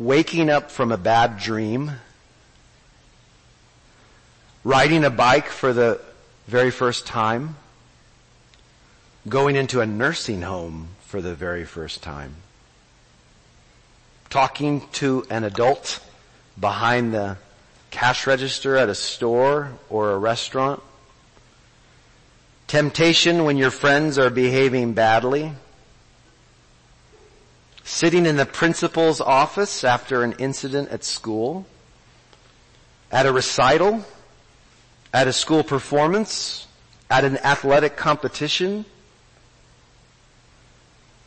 [0.00, 1.92] waking up from a bad dream,
[4.64, 6.00] riding a bike for the
[6.48, 7.54] very first time,
[9.28, 12.34] going into a nursing home for the very first time,
[14.30, 16.00] talking to an adult
[16.58, 17.36] behind the
[17.90, 20.82] cash register at a store or a restaurant,
[22.66, 25.52] temptation when your friends are behaving badly,
[27.90, 31.66] sitting in the principal's office after an incident at school,
[33.10, 34.04] at a recital,
[35.12, 36.68] at a school performance,
[37.10, 38.84] at an athletic competition,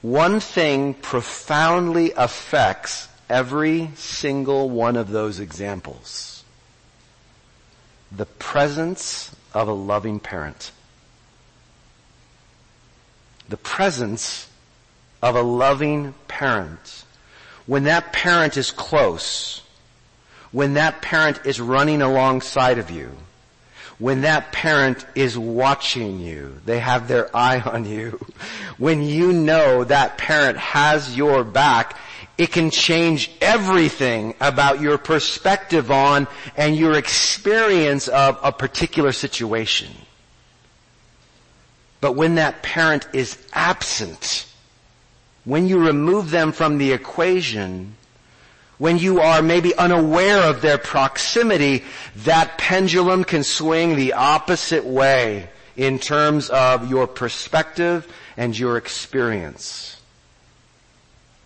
[0.02, 6.46] one thing profoundly affects every single one of those examples.
[8.10, 10.72] The presence of a loving parent.
[13.50, 14.48] The presence
[15.24, 17.06] of a loving parent.
[17.66, 19.62] When that parent is close,
[20.52, 23.10] when that parent is running alongside of you,
[24.00, 28.20] when that parent is watching you, they have their eye on you,
[28.78, 31.98] when you know that parent has your back,
[32.38, 39.92] it can change everything about your perspective on and your experience of a particular situation.
[42.02, 44.48] But when that parent is absent,
[45.46, 47.96] when you remove them from the equation,
[48.78, 51.84] when you are maybe unaware of their proximity,
[52.18, 60.02] that pendulum can swing the opposite way in terms of your perspective and your experience.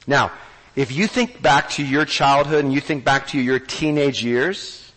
[0.06, 0.32] Now,
[0.76, 4.92] if you think back to your childhood and you think back to your teenage years,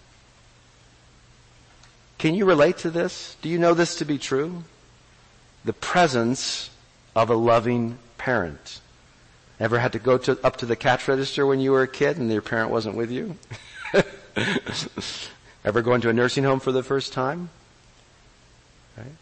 [2.19, 3.37] can you relate to this?
[3.41, 4.63] Do you know this to be true?
[5.65, 6.71] The presence
[7.17, 8.81] of a loving parent.
[9.61, 12.17] Ever had to go to, up to the cash register when you were a kid
[12.17, 13.37] and your parent wasn't with you?
[15.65, 17.51] Ever go into a nursing home for the first time?
[18.97, 19.13] Right?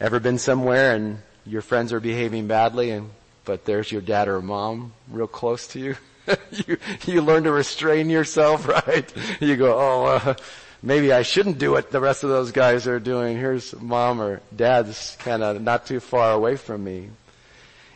[0.00, 3.10] Ever been somewhere and your friends are behaving badly and,
[3.44, 5.96] but there's your dad or mom real close to you?
[6.52, 9.12] you, you learn to restrain yourself, right?
[9.40, 10.34] You go, oh, uh,
[10.80, 13.36] maybe I shouldn't do what the rest of those guys are doing.
[13.36, 17.08] Here's mom or dad's kind of not too far away from me.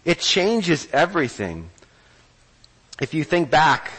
[0.05, 1.71] It changes everything
[3.01, 3.91] if you think back,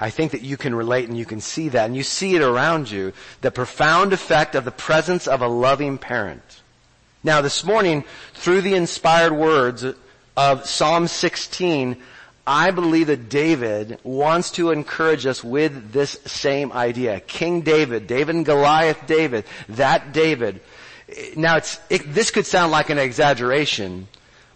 [0.00, 2.42] I think that you can relate and you can see that and you see it
[2.42, 6.62] around you, the profound effect of the presence of a loving parent.
[7.22, 9.84] Now this morning, through the inspired words
[10.36, 11.96] of Psalm 16,
[12.46, 17.20] I believe that David wants to encourage us with this same idea.
[17.20, 20.60] King David, David and Goliath David, that David.
[21.36, 24.08] Now it's, it, this could sound like an exaggeration,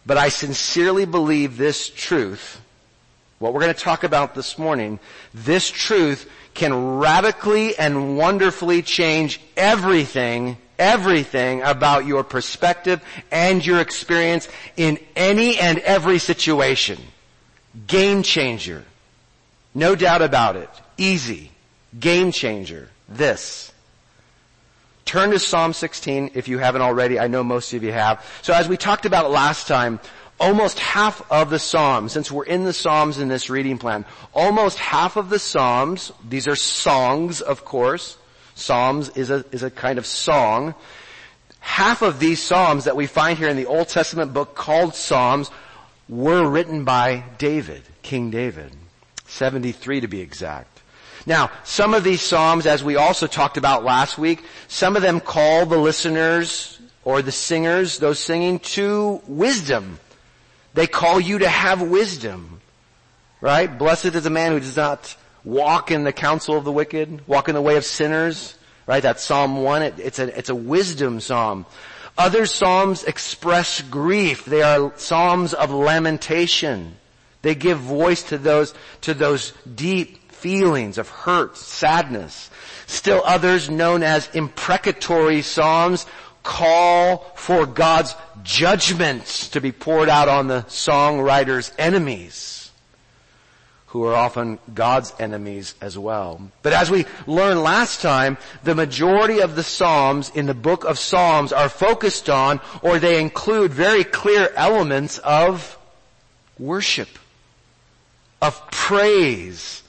[0.04, 2.60] but I sincerely believe this truth
[3.38, 4.98] what we're going to talk about this morning,
[5.32, 13.00] this truth can radically and wonderfully change everything, everything about your perspective
[13.30, 16.98] and your experience in any and every situation.
[17.86, 18.84] Game changer.
[19.74, 20.70] No doubt about it.
[20.96, 21.52] Easy.
[21.98, 22.88] Game changer.
[23.08, 23.72] This.
[25.04, 27.18] Turn to Psalm 16 if you haven't already.
[27.18, 28.24] I know most of you have.
[28.42, 30.00] So as we talked about last time,
[30.40, 34.78] almost half of the Psalms, since we're in the Psalms in this reading plan, almost
[34.78, 38.16] half of the Psalms, these are songs, of course.
[38.54, 40.74] Psalms is a, is a kind of song.
[41.60, 45.50] Half of these Psalms that we find here in the Old Testament book called Psalms
[46.08, 48.72] were written by David, King David.
[49.26, 50.80] 73 to be exact.
[51.26, 55.20] Now, some of these Psalms, as we also talked about last week, some of them
[55.20, 59.98] call the listeners or the singers, those singing, to wisdom
[60.78, 62.60] they call you to have wisdom.
[63.40, 63.66] Right?
[63.66, 67.48] Blessed is a man who does not walk in the counsel of the wicked, walk
[67.48, 68.56] in the way of sinners.
[68.86, 69.02] Right?
[69.02, 69.82] That's Psalm 1.
[69.82, 71.66] It, it's a, it's a wisdom psalm.
[72.16, 74.44] Other psalms express grief.
[74.44, 76.96] They are psalms of lamentation.
[77.42, 82.50] They give voice to those, to those deep feelings of hurt, sadness.
[82.86, 86.06] Still others known as imprecatory psalms
[86.42, 92.70] call for God's judgments to be poured out on the songwriter's enemies,
[93.86, 96.50] who are often God's enemies as well.
[96.62, 100.98] But as we learned last time, the majority of the Psalms in the book of
[100.98, 105.78] Psalms are focused on, or they include very clear elements of
[106.58, 107.08] worship,
[108.42, 109.82] of praise,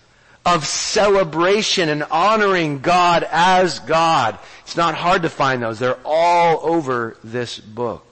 [0.45, 4.37] of celebration and honoring God as God.
[4.63, 5.79] It's not hard to find those.
[5.79, 8.05] They're all over this book.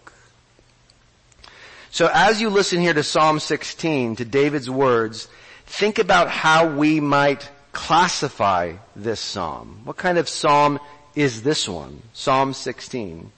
[1.91, 5.27] So as you listen here to Psalm 16, to David's words,
[5.65, 9.81] think about how we might classify this psalm.
[9.83, 10.79] What kind of psalm
[11.15, 12.01] is this one?
[12.13, 13.31] Psalm 16.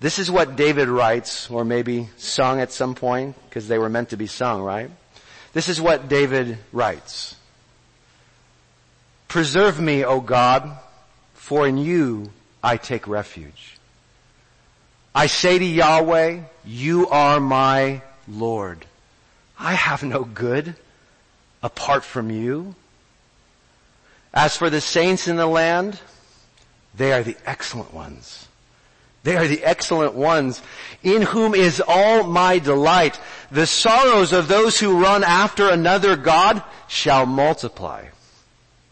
[0.00, 4.10] This is what David writes, or maybe sung at some point, because they were meant
[4.10, 4.90] to be sung, right?
[5.52, 7.36] This is what David writes.
[9.30, 10.76] Preserve me, O God,
[11.34, 12.32] for in you
[12.64, 13.78] I take refuge.
[15.14, 18.86] I say to Yahweh, you are my Lord.
[19.56, 20.74] I have no good
[21.62, 22.74] apart from you.
[24.34, 26.00] As for the saints in the land,
[26.96, 28.48] they are the excellent ones.
[29.22, 30.60] They are the excellent ones
[31.04, 33.20] in whom is all my delight.
[33.52, 38.06] The sorrows of those who run after another God shall multiply.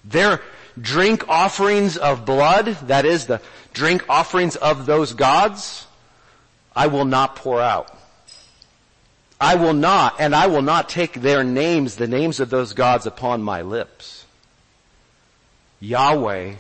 [0.09, 0.41] Their
[0.81, 3.41] drink offerings of blood, that is the
[3.73, 5.87] drink offerings of those gods,
[6.75, 7.95] I will not pour out.
[9.41, 13.07] I will not, and I will not take their names, the names of those gods
[13.07, 14.25] upon my lips.
[15.81, 16.55] Yahweh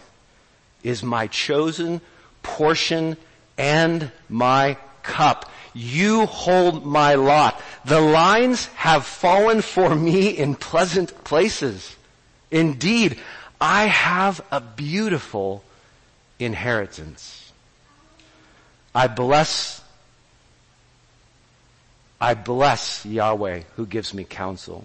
[0.84, 2.00] is my chosen
[2.42, 3.16] portion
[3.56, 5.50] and my cup.
[5.74, 7.60] You hold my lot.
[7.84, 11.96] The lines have fallen for me in pleasant places.
[12.50, 13.20] Indeed,
[13.60, 15.64] I have a beautiful
[16.38, 17.52] inheritance.
[18.94, 19.82] I bless,
[22.20, 24.84] I bless Yahweh who gives me counsel.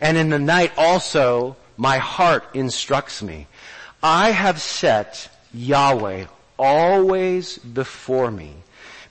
[0.00, 3.46] And in the night also my heart instructs me.
[4.02, 6.26] I have set Yahweh
[6.58, 8.54] always before me.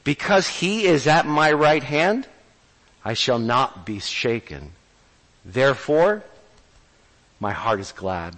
[0.03, 2.27] Because he is at my right hand,
[3.06, 4.71] I shall not be shaken.
[5.45, 6.24] Therefore,
[7.39, 8.36] my heart is glad.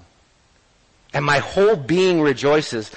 [1.15, 2.91] And my whole being rejoices.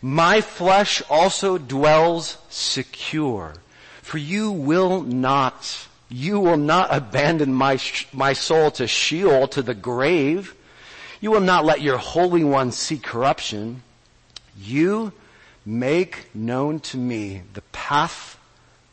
[0.00, 3.54] My flesh also dwells secure.
[4.00, 7.80] For you will not, you will not abandon my,
[8.12, 10.54] my soul to Sheol, to the grave.
[11.20, 13.82] You will not let your Holy One see corruption.
[14.56, 15.12] You
[15.66, 18.38] make known to me the path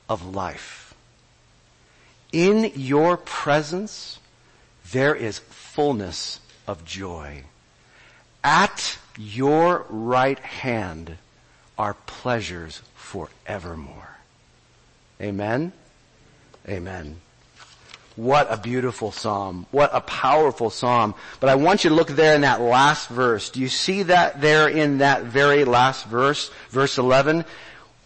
[0.09, 0.95] of life.
[2.31, 4.17] In your presence,
[4.91, 7.43] there is fullness of joy.
[8.43, 11.17] At your right hand
[11.77, 14.17] are pleasures forevermore.
[15.21, 15.71] Amen?
[16.67, 17.17] Amen.
[18.15, 19.65] What a beautiful psalm.
[19.71, 21.15] What a powerful psalm.
[21.39, 23.49] But I want you to look there in that last verse.
[23.49, 27.45] Do you see that there in that very last verse, verse 11?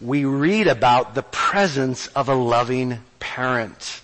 [0.00, 4.02] We read about the presence of a loving parent.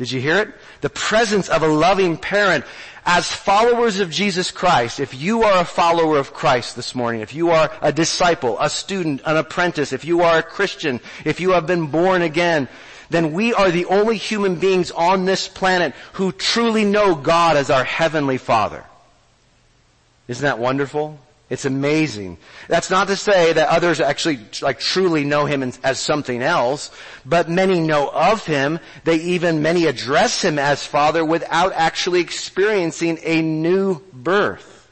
[0.00, 0.54] Did you hear it?
[0.80, 2.64] The presence of a loving parent.
[3.04, 7.34] As followers of Jesus Christ, if you are a follower of Christ this morning, if
[7.34, 11.50] you are a disciple, a student, an apprentice, if you are a Christian, if you
[11.50, 12.66] have been born again,
[13.10, 17.68] then we are the only human beings on this planet who truly know God as
[17.68, 18.86] our Heavenly Father.
[20.28, 21.18] Isn't that wonderful?
[21.50, 22.38] It's amazing.
[22.68, 26.92] That's not to say that others actually like truly know Him as something else,
[27.26, 28.78] but many know of Him.
[29.02, 34.88] They even, many address Him as Father without actually experiencing a new birth.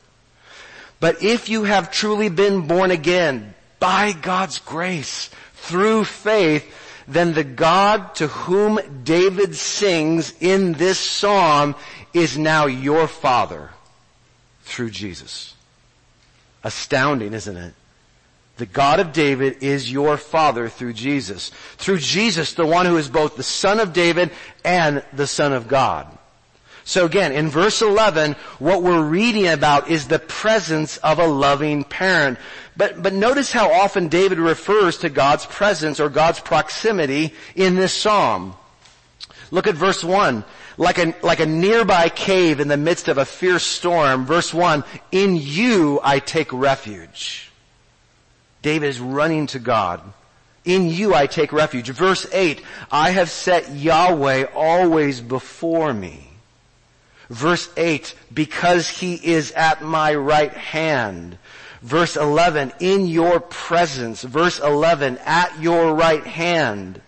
[0.99, 6.75] But if you have truly been born again by God's grace through faith,
[7.06, 11.76] then the God to whom David sings in this psalm
[12.12, 13.71] is now your father
[14.62, 15.54] through Jesus.
[16.64, 17.74] Astounding, isn't it?
[18.58, 21.50] The God of David is your father through Jesus.
[21.76, 24.32] Through Jesus, the one who is both the son of David
[24.64, 26.18] and the son of God.
[26.82, 31.84] So again, in verse 11, what we're reading about is the presence of a loving
[31.84, 32.38] parent.
[32.76, 37.92] But, but notice how often David refers to God's presence or God's proximity in this
[37.92, 38.54] psalm.
[39.50, 40.45] Look at verse 1.
[40.76, 44.26] Like a, like a nearby cave in the midst of a fierce storm.
[44.26, 47.50] Verse 1, in you I take refuge.
[48.62, 50.00] David is running to God.
[50.64, 51.88] In you I take refuge.
[51.88, 56.28] Verse 8, I have set Yahweh always before me.
[57.31, 61.38] Verse 8, because he is at my right hand.
[61.83, 64.23] Verse 11, in your presence.
[64.23, 67.00] Verse 11, at your right hand.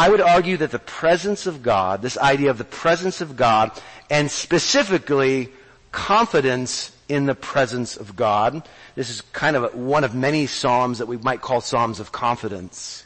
[0.00, 3.70] I would argue that the presence of God, this idea of the presence of God,
[4.08, 5.50] and specifically
[5.92, 11.06] confidence in the presence of God, this is kind of one of many psalms that
[11.06, 13.04] we might call psalms of confidence.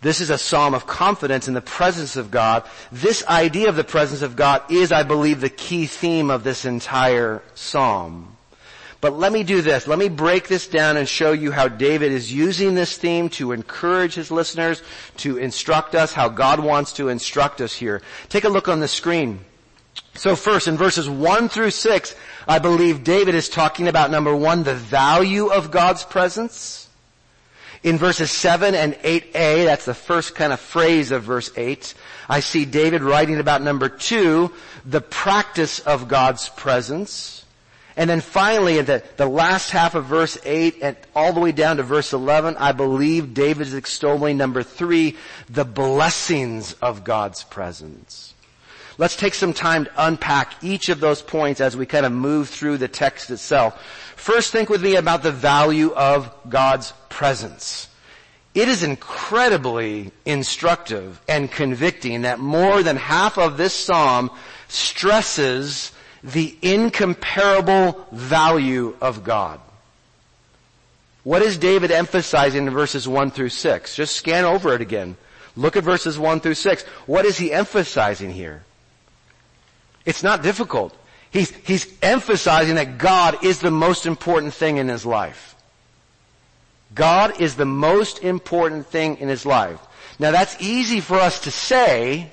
[0.00, 2.64] This is a psalm of confidence in the presence of God.
[2.90, 6.64] This idea of the presence of God is, I believe, the key theme of this
[6.64, 8.33] entire psalm.
[9.04, 9.86] But let me do this.
[9.86, 13.52] Let me break this down and show you how David is using this theme to
[13.52, 14.82] encourage his listeners,
[15.18, 18.00] to instruct us, how God wants to instruct us here.
[18.30, 19.40] Take a look on the screen.
[20.14, 22.16] So first, in verses 1 through 6,
[22.48, 26.88] I believe David is talking about number one, the value of God's presence.
[27.82, 31.92] In verses 7 and 8a, that's the first kind of phrase of verse 8,
[32.30, 34.50] I see David writing about number two,
[34.86, 37.43] the practice of God's presence.
[37.96, 41.52] And then finally, in the, the last half of verse 8 and all the way
[41.52, 45.16] down to verse 11, I believe David is extolling number three,
[45.48, 48.34] the blessings of God's presence.
[48.98, 52.48] Let's take some time to unpack each of those points as we kind of move
[52.48, 53.80] through the text itself.
[54.16, 57.88] First, think with me about the value of God's presence.
[58.54, 64.30] It is incredibly instructive and convicting that more than half of this psalm
[64.68, 65.90] stresses
[66.24, 69.60] the incomparable value of God.
[71.22, 73.96] What is David emphasizing in verses 1 through 6?
[73.96, 75.16] Just scan over it again.
[75.56, 76.82] Look at verses 1 through 6.
[77.06, 78.64] What is he emphasizing here?
[80.04, 80.96] It's not difficult.
[81.30, 85.54] He's, he's emphasizing that God is the most important thing in his life.
[86.94, 89.80] God is the most important thing in his life.
[90.18, 92.30] Now that's easy for us to say,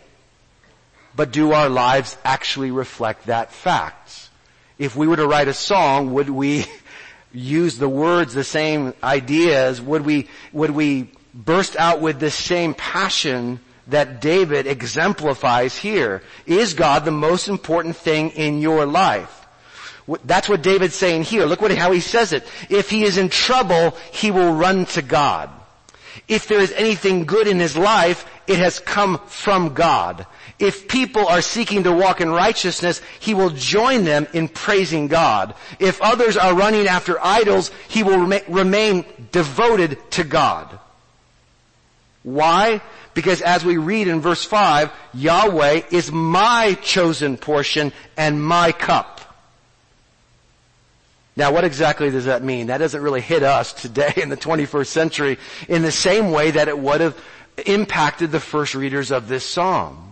[1.15, 4.29] but do our lives actually reflect that fact?
[4.77, 6.65] If we were to write a song, would we
[7.33, 9.81] use the words, the same ideas?
[9.81, 16.21] Would we, would we burst out with the same passion that David exemplifies here.
[16.45, 19.37] Is God the most important thing in your life?
[20.25, 21.45] That's what David's saying here.
[21.45, 22.45] Look what, how he says it.
[22.69, 25.49] If he is in trouble, he will run to God.
[26.27, 30.25] If there is anything good in his life, it has come from God.
[30.61, 35.55] If people are seeking to walk in righteousness, he will join them in praising God.
[35.79, 40.79] If others are running after idols, he will remain devoted to God.
[42.21, 42.79] Why?
[43.15, 49.19] Because as we read in verse 5, Yahweh is my chosen portion and my cup.
[51.35, 52.67] Now what exactly does that mean?
[52.67, 56.67] That doesn't really hit us today in the 21st century in the same way that
[56.67, 57.19] it would have
[57.65, 60.10] impacted the first readers of this psalm.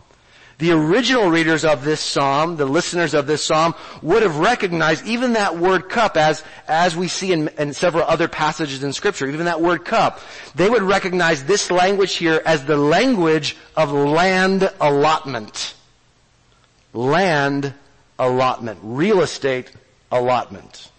[0.59, 5.33] The original readers of this psalm, the listeners of this psalm, would have recognized even
[5.33, 9.45] that word cup as, as we see in, in several other passages in scripture, even
[9.45, 10.19] that word cup.
[10.55, 15.75] They would recognize this language here as the language of land allotment.
[16.91, 17.73] Land
[18.19, 18.79] allotment.
[18.83, 19.71] Real estate
[20.11, 20.91] allotment.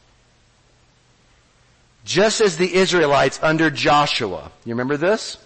[2.07, 5.37] Just as the Israelites under Joshua, you remember this?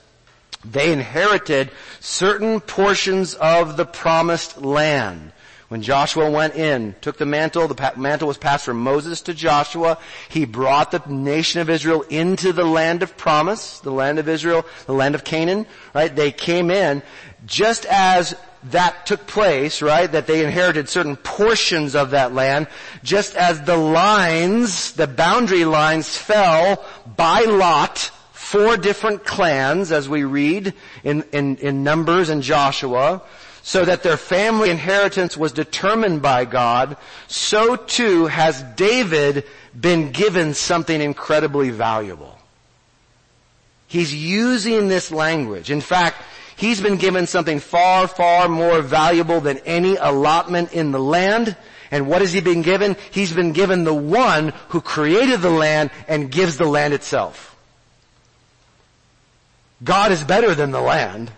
[0.64, 5.32] They inherited certain portions of the promised land.
[5.68, 9.98] When Joshua went in, took the mantle, the mantle was passed from Moses to Joshua.
[10.28, 14.64] He brought the nation of Israel into the land of promise, the land of Israel,
[14.86, 16.14] the land of Canaan, right?
[16.14, 17.02] They came in
[17.46, 18.36] just as
[18.70, 20.10] that took place, right?
[20.10, 22.68] That they inherited certain portions of that land,
[23.02, 26.84] just as the lines, the boundary lines fell
[27.16, 28.10] by lot
[28.54, 33.20] for different clans as we read in, in, in Numbers and Joshua,
[33.64, 36.96] so that their family inheritance was determined by God,
[37.26, 39.42] so too has David
[39.74, 42.38] been given something incredibly valuable.
[43.88, 45.72] He's using this language.
[45.72, 46.22] In fact,
[46.54, 51.56] he's been given something far, far more valuable than any allotment in the land.
[51.90, 52.94] And what has he been given?
[53.10, 57.53] He's been given the one who created the land and gives the land itself.
[59.84, 61.30] God is better than the land.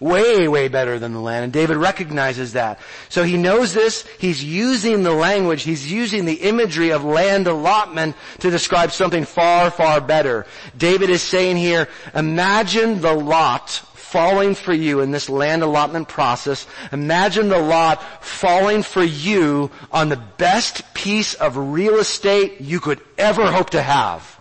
[0.00, 1.44] Way, way better than the land.
[1.44, 2.80] And David recognizes that.
[3.08, 4.04] So he knows this.
[4.18, 5.62] He's using the language.
[5.62, 10.46] He's using the imagery of land allotment to describe something far, far better.
[10.76, 16.66] David is saying here, imagine the lot falling for you in this land allotment process.
[16.92, 23.00] Imagine the lot falling for you on the best piece of real estate you could
[23.16, 24.40] ever hope to have.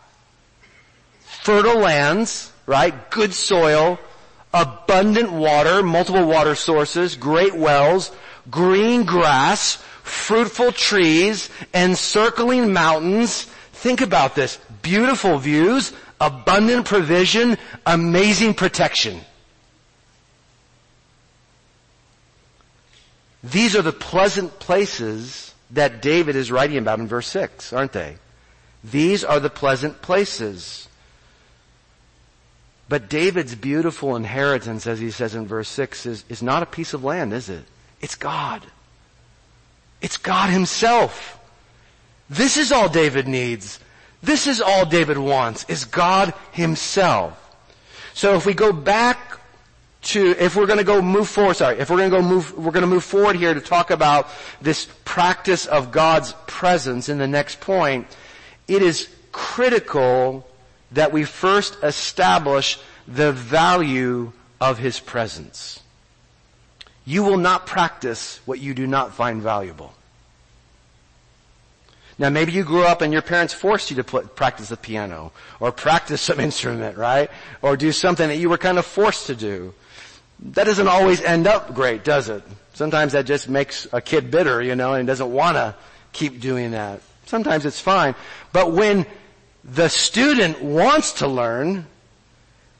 [1.21, 3.09] Fertile lands, right?
[3.11, 3.99] Good soil,
[4.53, 8.11] abundant water, multiple water sources, great wells,
[8.49, 13.43] green grass, fruitful trees, encircling mountains.
[13.73, 14.59] Think about this.
[14.81, 19.21] Beautiful views, abundant provision, amazing protection.
[23.43, 28.15] These are the pleasant places that David is writing about in verse 6, aren't they?
[28.83, 30.87] These are the pleasant places.
[32.93, 36.93] But David's beautiful inheritance, as he says in verse 6, is, is not a piece
[36.93, 37.63] of land, is it?
[38.01, 38.61] It's God.
[39.99, 41.39] It's God himself.
[42.29, 43.79] This is all David needs.
[44.21, 47.35] This is all David wants, is God himself.
[48.13, 49.39] So if we go back
[50.03, 52.85] to, if we're gonna go move forward, sorry, if we're gonna go move, we're gonna
[52.85, 54.29] move forward here to talk about
[54.61, 58.05] this practice of God's presence in the next point,
[58.67, 60.47] it is critical
[60.93, 64.31] that we first establish the value
[64.61, 65.79] of His presence.
[67.05, 69.93] You will not practice what you do not find valuable.
[72.17, 75.71] Now maybe you grew up and your parents forced you to practice the piano or
[75.71, 77.29] practice some instrument, right?
[77.61, 79.73] Or do something that you were kind of forced to do.
[80.39, 82.43] That doesn't always end up great, does it?
[82.73, 85.75] Sometimes that just makes a kid bitter, you know, and doesn't want to
[86.11, 87.01] keep doing that.
[87.25, 88.15] Sometimes it's fine.
[88.51, 89.05] But when
[89.63, 91.85] the student wants to learn,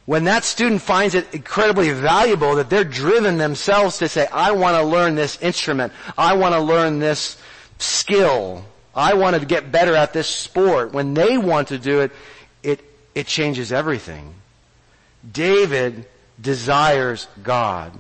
[0.06, 4.76] when that student finds it incredibly valuable that they're driven themselves to say, I want
[4.76, 5.94] to learn this instrument.
[6.18, 7.38] I want to learn this
[7.80, 8.66] skill.
[8.94, 10.94] I want to get better at this sport.
[10.94, 12.12] When they want to do it,
[12.62, 12.82] it,
[13.16, 14.34] it changes everything.
[15.32, 16.06] David
[16.42, 17.94] desires God.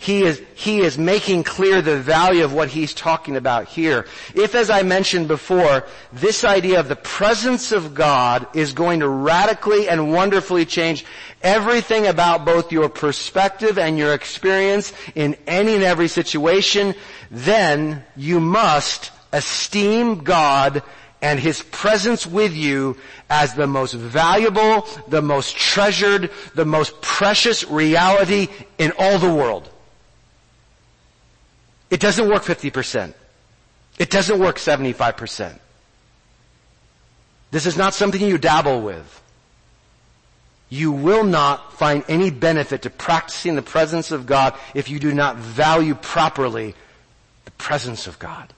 [0.00, 4.06] He is, he is making clear the value of what he's talking about here.
[4.32, 9.08] If, as I mentioned before, this idea of the presence of God is going to
[9.08, 11.04] radically and wonderfully change
[11.42, 16.94] everything about both your perspective and your experience in any and every situation,
[17.32, 20.80] then you must esteem God
[21.20, 22.96] and His presence with you
[23.28, 28.46] as the most valuable, the most treasured, the most precious reality
[28.78, 29.68] in all the world.
[31.90, 33.14] It doesn't work 50%.
[33.98, 35.58] It doesn't work 75%.
[37.50, 39.22] This is not something you dabble with.
[40.70, 45.14] You will not find any benefit to practicing the presence of God if you do
[45.14, 46.74] not value properly
[47.46, 48.52] the presence of God.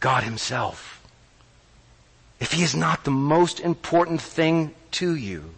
[0.00, 1.00] God Himself.
[2.40, 5.54] If He is not the most important thing to you,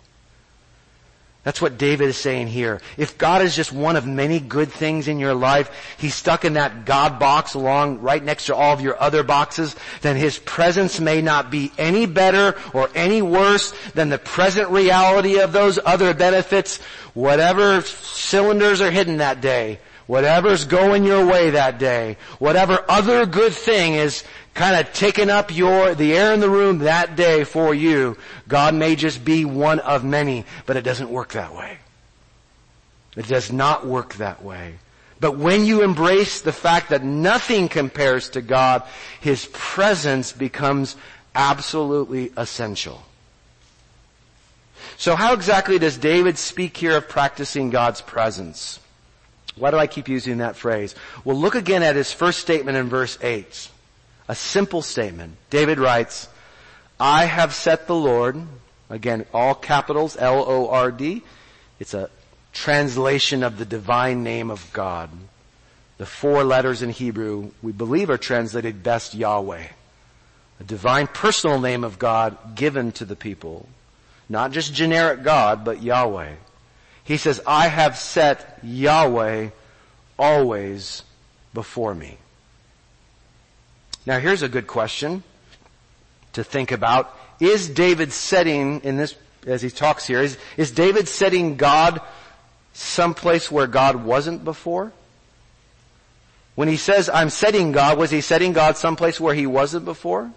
[1.47, 2.81] that's what David is saying here.
[2.97, 6.55] If God is just one of many good things in your life, He's stuck in
[6.55, 10.99] that God box along right next to all of your other boxes, then His presence
[10.99, 16.15] may not be any better or any worse than the present reality of those other
[16.15, 16.79] benefits.
[17.15, 23.53] Whatever cylinders are hidden that day, whatever's going your way that day, whatever other good
[23.53, 24.25] thing is
[24.57, 28.17] kind of taken up your, the air in the room that day for you.
[28.49, 31.79] God may just be one of many, but it doesn't work that way.
[33.17, 34.75] It does not work that way.
[35.21, 38.83] But when you embrace the fact that nothing compares to God,
[39.21, 40.97] His presence becomes
[41.35, 43.03] absolutely essential.
[44.97, 48.81] So how exactly does David speak here of practicing God's presence?
[49.57, 50.95] Why do I keep using that phrase?
[51.25, 53.71] Well, look again at his first statement in verse 8.
[54.29, 55.37] A simple statement.
[55.51, 56.29] David writes,
[56.99, 58.37] I have set the Lord,
[58.91, 61.23] again, all capitals, L-O-R-D.
[61.79, 62.11] It's a
[62.53, 65.11] translation of the divine name of God.
[65.99, 69.67] The four letters in Hebrew we believe are translated best Yahweh.
[70.59, 73.69] A divine personal name of God given to the people.
[74.29, 76.33] Not just generic God, but Yahweh.
[77.05, 79.51] He says, I have set Yahweh
[80.19, 81.03] always
[81.55, 82.19] before me.
[84.07, 85.25] Now here's a good question
[86.35, 87.15] to think about.
[87.41, 89.17] Is David setting, in this,
[89.47, 92.01] as he talks here, is, is David setting God
[92.73, 94.93] someplace where God wasn't before?
[96.55, 100.33] When he says, I'm setting God, was he setting God someplace where he wasn't before?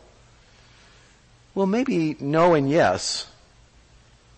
[1.55, 3.27] Well, maybe no and yes.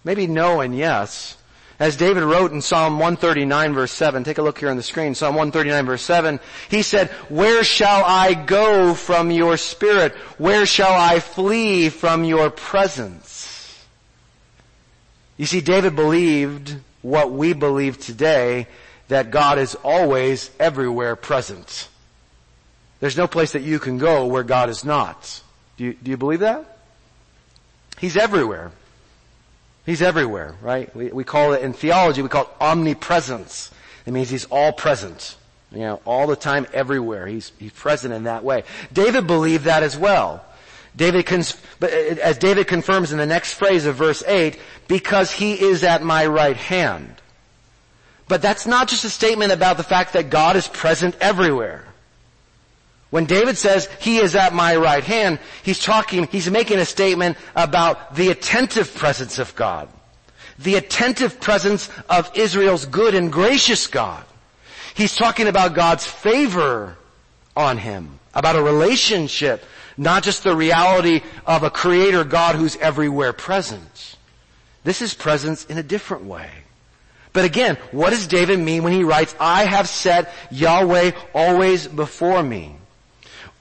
[0.03, 1.37] Maybe no and yes.
[1.81, 5.15] As David wrote in Psalm 139 verse 7, take a look here on the screen,
[5.15, 6.39] Psalm 139 verse 7,
[6.69, 10.13] he said, Where shall I go from your spirit?
[10.37, 13.83] Where shall I flee from your presence?
[15.37, 18.67] You see, David believed what we believe today,
[19.07, 21.89] that God is always everywhere present.
[22.99, 25.41] There's no place that you can go where God is not.
[25.77, 26.77] Do you, do you believe that?
[27.97, 28.71] He's everywhere.
[29.91, 30.95] He's everywhere, right?
[30.95, 33.71] We, we call it, in theology, we call it omnipresence.
[34.05, 35.35] It means he's all present.
[35.69, 37.27] You know, all the time, everywhere.
[37.27, 38.63] He's, he's present in that way.
[38.93, 40.45] David believed that as well.
[40.95, 41.25] David,
[41.81, 45.61] but uh, uh, as David confirms in the next phrase of verse 8, because he
[45.61, 47.13] is at my right hand.
[48.29, 51.83] But that's not just a statement about the fact that God is present everywhere.
[53.11, 57.37] When David says, he is at my right hand, he's talking, he's making a statement
[57.55, 59.87] about the attentive presence of God.
[60.57, 64.23] The attentive presence of Israel's good and gracious God.
[64.95, 66.97] He's talking about God's favor
[67.55, 69.63] on him, about a relationship
[69.97, 74.17] Not just the reality of a creator God who's everywhere present.
[74.83, 76.49] This is presence in a different way.
[77.33, 82.41] But again, what does David mean when he writes, I have set Yahweh always before
[82.41, 82.75] me?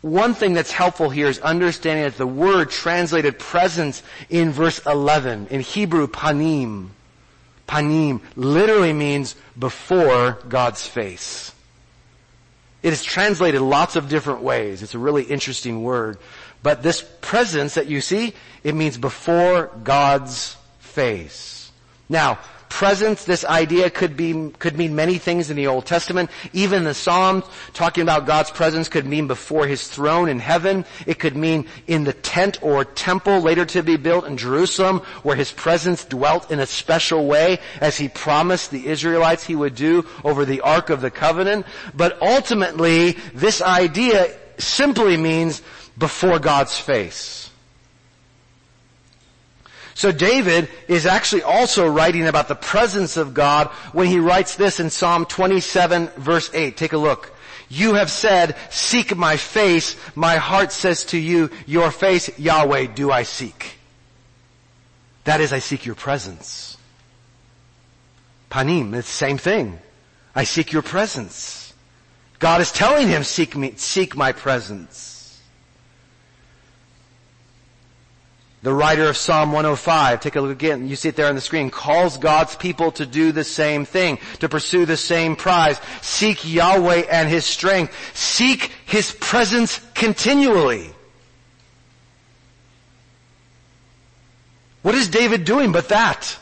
[0.03, 5.49] One thing that's helpful here is understanding that the word translated presence in verse 11,
[5.51, 6.89] in Hebrew, panim,
[7.69, 11.53] panim, literally means before God's face.
[12.83, 14.83] It is translated lots of different ways.
[14.83, 16.17] It's a really interesting word.
[16.63, 18.33] But this presence that you see,
[18.65, 21.71] it means before God's face.
[22.09, 22.39] Now,
[22.71, 26.31] presence, this idea could be, could mean many things in the Old Testament.
[26.55, 30.87] Even the Psalms talking about God's presence could mean before His throne in heaven.
[31.07, 35.37] It could mean in the tent or temple later to be built in Jerusalem where
[35.37, 40.07] His presence dwelt in a special way as He promised the Israelites He would do
[40.25, 41.67] over the Ark of the Covenant.
[41.95, 45.61] But ultimately, this idea simply means
[45.99, 47.50] before God's face.
[50.01, 54.81] So David is actually also writing about the presence of God when he writes this
[54.81, 56.75] in Psalm 27 verse 8.
[56.75, 57.35] Take a look.
[57.69, 59.97] You have said, seek my face.
[60.15, 63.77] My heart says to you, your face, Yahweh, do I seek.
[65.25, 66.79] That is, I seek your presence.
[68.51, 69.81] Panim, it's the same thing.
[70.35, 71.75] I seek your presence.
[72.39, 75.10] God is telling him, seek me, seek my presence.
[78.63, 81.41] The writer of Psalm 105, take a look again, you see it there on the
[81.41, 85.81] screen, calls God's people to do the same thing, to pursue the same prize.
[86.03, 87.95] Seek Yahweh and His strength.
[88.15, 90.91] Seek His presence continually.
[94.83, 96.39] What is David doing but that?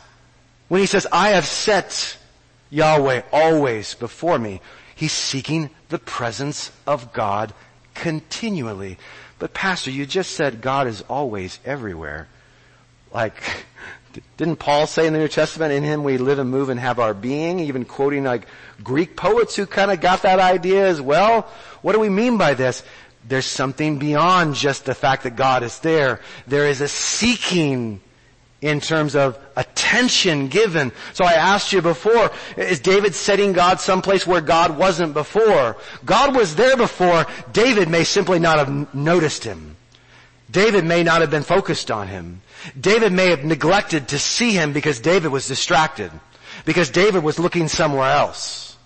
[0.68, 2.18] When he says, I have set
[2.70, 4.60] Yahweh always before me,
[4.94, 7.54] he's seeking the presence of God
[7.94, 8.98] continually.
[9.38, 12.28] But pastor, you just said God is always everywhere.
[13.12, 13.42] Like,
[14.36, 16.98] didn't Paul say in the New Testament, in him we live and move and have
[16.98, 18.46] our being, even quoting like
[18.82, 21.42] Greek poets who kind of got that idea as well?
[21.82, 22.82] What do we mean by this?
[23.26, 26.20] There's something beyond just the fact that God is there.
[26.46, 28.00] There is a seeking
[28.60, 30.90] in terms of attention given.
[31.12, 35.76] So I asked you before, is David setting God someplace where God wasn't before?
[36.04, 39.76] God was there before, David may simply not have noticed him.
[40.50, 42.40] David may not have been focused on him.
[42.78, 46.10] David may have neglected to see him because David was distracted.
[46.64, 48.76] Because David was looking somewhere else.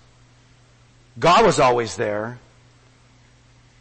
[1.17, 2.37] God was always there.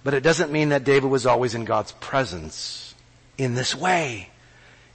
[0.05, 2.95] But it doesn't mean that David was always in God's presence
[3.37, 4.32] in this way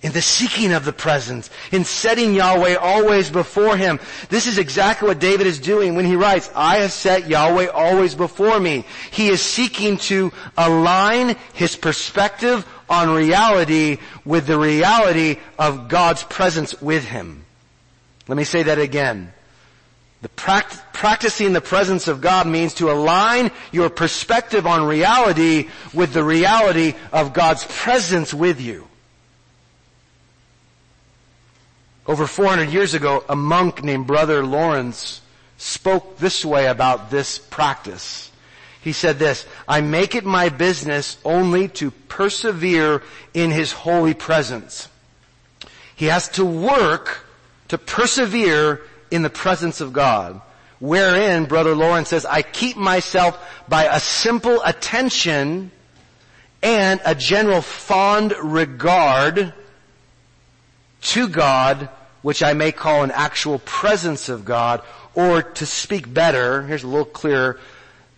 [0.04, 4.00] in the seeking of the presence, in setting Yahweh always before him.
[4.30, 8.14] This is exactly what David is doing when he writes, I have set Yahweh always
[8.14, 8.86] before me.
[9.12, 16.80] He is seeking to align his perspective on reality with the reality of God's presence
[16.80, 17.44] with him.
[18.28, 19.34] Let me say that again.
[20.22, 26.14] The pract- practicing the presence of God means to align your perspective on reality with
[26.14, 28.88] the reality of God's presence with you.
[32.08, 35.22] Over 400 years ago, a monk named Brother Lawrence
[35.58, 38.32] spoke this way about this practice.
[38.82, 44.88] He said this, I make it my business only to persevere in His holy presence.
[45.98, 47.26] He has to work
[47.68, 50.40] to persevere in the presence of God.
[50.80, 55.72] Wherein, Brother Lawrence says, I keep myself by a simple attention
[56.64, 59.54] and a general fond regard
[61.02, 61.90] to God
[62.22, 64.82] which I may call an actual presence of God,
[65.16, 67.60] or to speak better, here's a little clearer,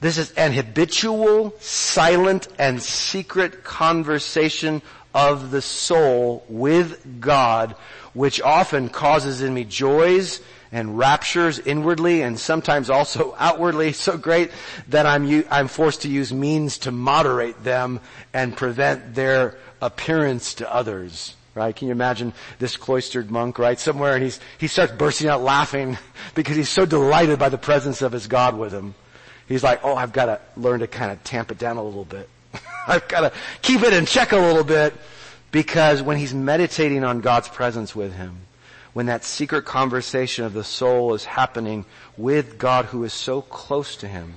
[0.02, 4.82] this is an habitual, silent, and secret conversation
[5.14, 7.76] of the soul with God,
[8.14, 10.40] which often causes in me joys
[10.72, 14.52] and raptures inwardly and sometimes also outwardly so great
[14.88, 18.00] that I'm, I'm forced to use means to moderate them
[18.34, 21.76] and prevent their appearance to others right?
[21.76, 23.78] Can you imagine this cloistered monk, right?
[23.78, 25.98] Somewhere and he's, he starts bursting out laughing
[26.36, 28.95] because he's so delighted by the presence of his God with him.
[29.48, 32.06] He's like, oh, I've got to learn to kind of tamp it down a little
[32.06, 32.30] bit.
[32.88, 34.93] I've got to keep it in check a little bit
[35.52, 38.38] because when he's meditating on God's presence with him,
[38.93, 41.84] when that secret conversation of the soul is happening
[42.15, 44.36] with God who is so close to him,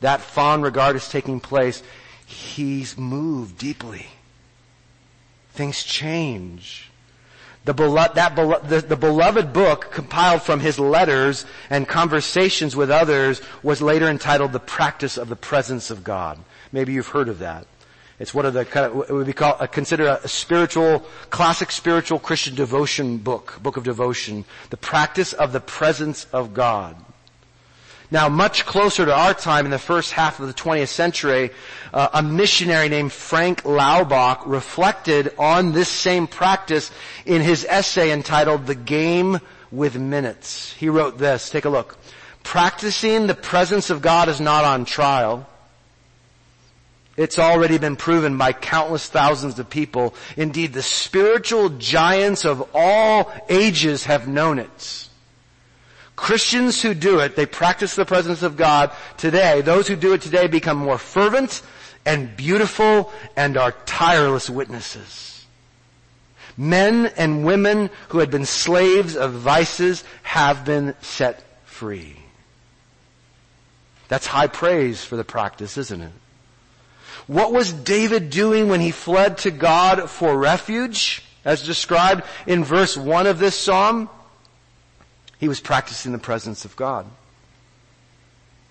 [0.00, 1.82] that fond regard is taking place,
[2.26, 4.06] he's moved deeply
[5.58, 6.88] things change.
[7.64, 13.42] The, beloved, that, the, the beloved book compiled from his letters and conversations with others
[13.62, 16.38] was later entitled The Practice of the Presence of God.
[16.72, 17.66] Maybe you've heard of that.
[18.20, 18.60] It's one of the
[19.06, 23.84] it would be called, uh, considered a spiritual, classic spiritual Christian devotion book, book of
[23.84, 24.44] devotion.
[24.70, 26.96] The practice of the presence of God.
[28.10, 31.50] Now, much closer to our time in the first half of the 20th century,
[31.92, 36.90] uh, a missionary named Frank Laubach reflected on this same practice
[37.26, 39.40] in his essay entitled The Game
[39.70, 40.72] with Minutes.
[40.72, 41.98] He wrote this, take a look.
[42.42, 45.46] Practicing the presence of God is not on trial.
[47.18, 50.14] It's already been proven by countless thousands of people.
[50.34, 55.07] Indeed, the spiritual giants of all ages have known it.
[56.18, 59.60] Christians who do it, they practice the presence of God today.
[59.60, 61.62] Those who do it today become more fervent
[62.04, 65.46] and beautiful and are tireless witnesses.
[66.56, 72.16] Men and women who had been slaves of vices have been set free.
[74.08, 76.12] That's high praise for the practice, isn't it?
[77.28, 82.96] What was David doing when he fled to God for refuge, as described in verse
[82.96, 84.10] 1 of this psalm?
[85.38, 87.06] He was practicing the presence of God.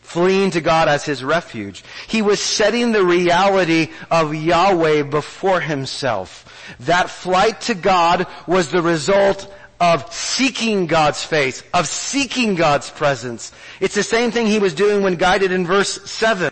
[0.01, 1.83] Fleeing to God as his refuge.
[2.07, 6.75] He was setting the reality of Yahweh before himself.
[6.81, 13.51] That flight to God was the result of seeking God's face, of seeking God's presence.
[13.79, 16.51] It's the same thing he was doing when guided in verse 7.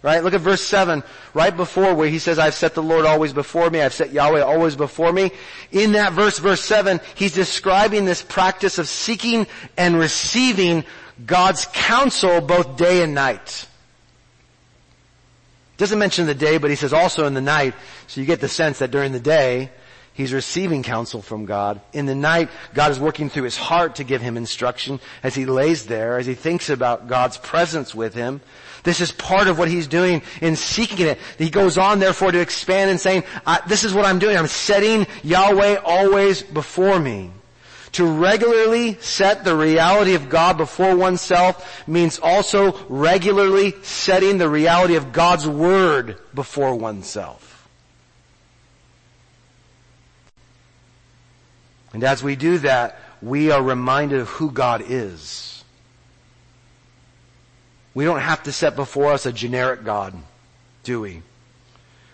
[0.00, 0.22] Right?
[0.22, 1.02] Look at verse 7,
[1.34, 4.42] right before where he says, I've set the Lord always before me, I've set Yahweh
[4.42, 5.32] always before me.
[5.72, 10.84] In that verse, verse 7, he's describing this practice of seeking and receiving
[11.26, 13.66] God's counsel both day and night.
[15.78, 17.74] Doesn't mention the day, but he says also in the night,
[18.06, 19.70] so you get the sense that during the day,
[20.18, 21.80] He's receiving counsel from God.
[21.92, 25.46] In the night, God is working through his heart to give him instruction as he
[25.46, 28.40] lays there, as he thinks about God's presence with him.
[28.82, 31.20] This is part of what he's doing in seeking it.
[31.38, 33.22] He goes on therefore to expand and saying,
[33.68, 34.36] this is what I'm doing.
[34.36, 37.30] I'm setting Yahweh always before me.
[37.92, 44.96] To regularly set the reality of God before oneself means also regularly setting the reality
[44.96, 47.47] of God's Word before oneself.
[51.92, 55.64] And as we do that, we are reminded of who God is.
[57.94, 60.14] We don't have to set before us a generic God,
[60.84, 61.22] do we?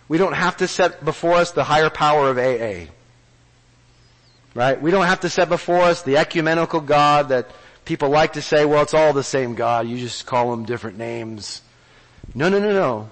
[0.08, 2.90] We don't have to set before us the higher power of AA.
[4.54, 4.80] Right?
[4.80, 7.50] We don't have to set before us the ecumenical God that
[7.84, 9.88] people like to say, well, it's all the same God.
[9.88, 11.60] You just call them different names.
[12.34, 13.10] No, no, no, no.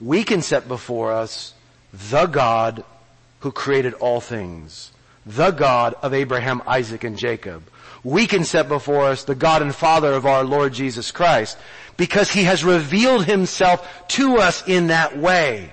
[0.00, 1.52] We can set before us
[1.92, 2.84] the God
[3.40, 4.92] who created all things
[5.26, 7.62] the God of Abraham, Isaac, and Jacob.
[8.02, 11.56] We can set before us the God and Father of our Lord Jesus Christ
[11.96, 15.70] because He has revealed Himself to us in that way.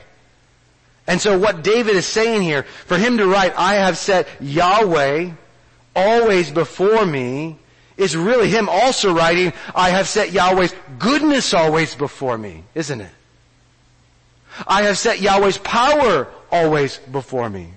[1.08, 5.32] And so what David is saying here, for him to write, I have set Yahweh
[5.96, 7.58] always before me,
[7.98, 13.12] is really him also writing, I have set Yahweh's goodness always before me, isn't it?
[14.66, 17.74] I have set Yahweh's power always before me.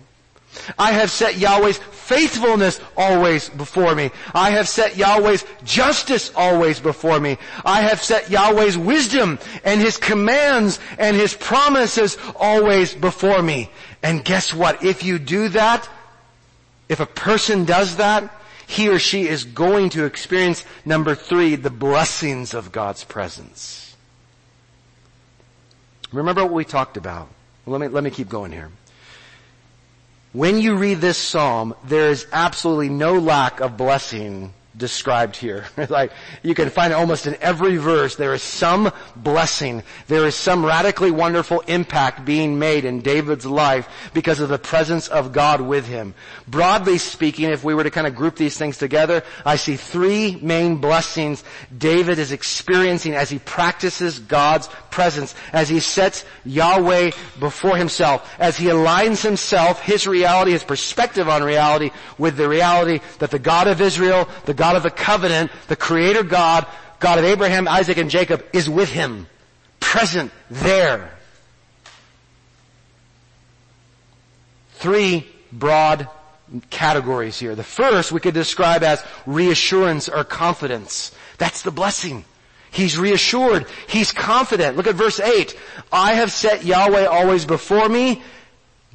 [0.78, 4.10] I have set Yahweh's faithfulness always before me.
[4.34, 7.38] I have set Yahweh's justice always before me.
[7.64, 13.70] I have set Yahweh's wisdom and His commands and His promises always before me.
[14.02, 14.84] And guess what?
[14.84, 15.88] If you do that,
[16.88, 18.30] if a person does that,
[18.66, 23.94] he or she is going to experience number three, the blessings of God's presence.
[26.12, 27.28] Remember what we talked about.
[27.66, 28.70] Let me, let me keep going here.
[30.34, 35.66] When you read this psalm, there is absolutely no lack of blessing described here.
[35.88, 39.82] like, you can find almost in every verse, there is some blessing.
[40.08, 45.08] There is some radically wonderful impact being made in David's life because of the presence
[45.08, 46.14] of God with him.
[46.48, 50.36] Broadly speaking, if we were to kind of group these things together, I see three
[50.42, 51.44] main blessings
[51.76, 57.10] David is experiencing as he practices God's presence, as he sets Yahweh
[57.40, 63.00] before himself, as he aligns himself, his reality, his perspective on reality, with the reality
[63.18, 66.66] that the God of Israel, the God of the covenant, the creator God,
[67.00, 69.26] God of Abraham, Isaac, and Jacob is with him.
[69.80, 71.10] Present there.
[74.74, 76.08] Three broad
[76.70, 77.54] categories here.
[77.54, 81.12] The first we could describe as reassurance or confidence.
[81.38, 82.24] That's the blessing.
[82.70, 83.66] He's reassured.
[83.86, 84.76] He's confident.
[84.76, 85.56] Look at verse 8.
[85.92, 88.22] I have set Yahweh always before me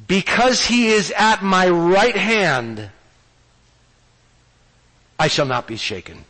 [0.06, 2.90] because he is at my right hand.
[5.20, 6.24] I shall not be shaken.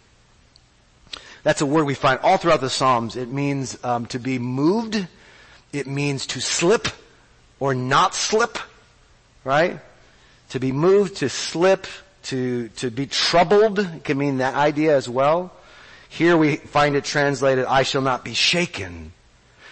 [1.44, 3.16] That's a word we find all throughout the Psalms.
[3.16, 5.06] It means um, to be moved.
[5.72, 6.88] It means to slip.
[7.60, 8.58] or not slip,
[9.44, 9.78] right?
[10.48, 11.86] To be moved, to slip,
[12.24, 15.52] to, to be troubled can mean that idea as well.
[16.08, 19.12] Here we find it translated, I shall not be shaken.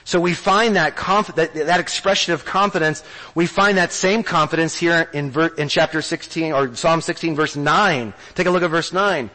[0.08, 4.74] So we find that, conf- that, that, expression of confidence, we find that same confidence
[4.74, 8.14] here in, ver- in chapter 16, or Psalm 16 verse 9.
[8.34, 9.28] Take a look at verse 9.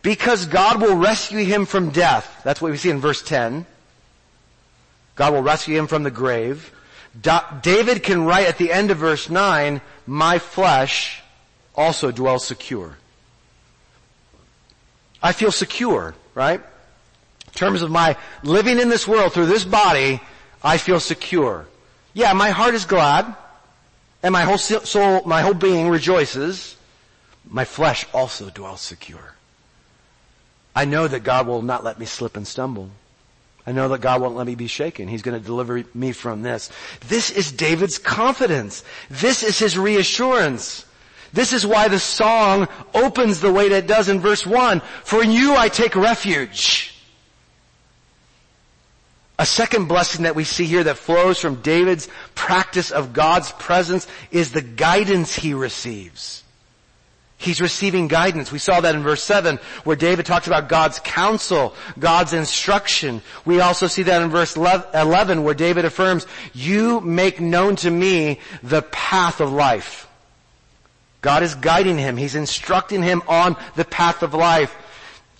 [0.00, 2.40] Because God will rescue him from death.
[2.42, 3.66] That's what we see in verse 10.
[5.14, 6.72] God will rescue him from the grave.
[7.60, 11.22] David can write at the end of verse 9, my flesh
[11.74, 12.96] also dwells secure.
[15.22, 16.62] I feel secure, right?
[17.54, 20.20] In terms of my living in this world through this body,
[20.62, 21.66] I feel secure.
[22.12, 23.32] Yeah, my heart is glad,
[24.24, 26.76] and my whole soul, my whole being rejoices.
[27.48, 29.34] My flesh also dwells secure.
[30.74, 32.90] I know that God will not let me slip and stumble.
[33.66, 35.06] I know that God won't let me be shaken.
[35.06, 36.70] He's going to deliver me from this.
[37.08, 38.82] This is David's confidence.
[39.08, 40.84] This is his reassurance.
[41.32, 44.80] This is why the song opens the way that it does in verse 1.
[45.04, 46.93] For in you I take refuge.
[49.38, 54.06] A second blessing that we see here that flows from David's practice of God's presence
[54.30, 56.44] is the guidance he receives.
[57.36, 58.52] He's receiving guidance.
[58.52, 63.22] We saw that in verse 7 where David talks about God's counsel, God's instruction.
[63.44, 68.38] We also see that in verse 11 where David affirms, you make known to me
[68.62, 70.08] the path of life.
[71.22, 72.16] God is guiding him.
[72.16, 74.74] He's instructing him on the path of life.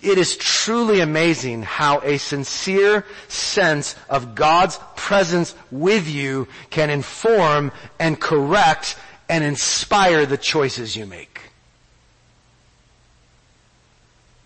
[0.01, 7.71] It is truly amazing how a sincere sense of God's presence with you can inform
[7.99, 8.97] and correct
[9.29, 11.41] and inspire the choices you make.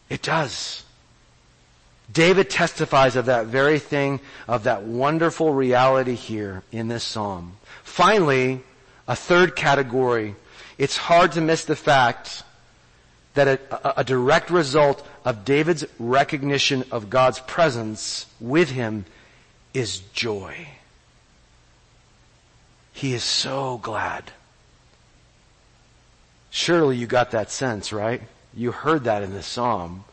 [0.10, 0.84] It does.
[2.12, 7.58] David testifies of that very thing, of that wonderful reality here in this psalm.
[7.84, 8.62] Finally,
[9.08, 10.36] a third category.
[10.78, 12.44] It's hard to miss the fact
[13.40, 19.06] that a, a, direct result of David's recognition of God's presence with him
[19.74, 20.68] is joy.
[22.92, 24.34] He is so glad.
[26.50, 28.22] Surely you got that sense, right?
[28.54, 30.04] You heard that in the psalm.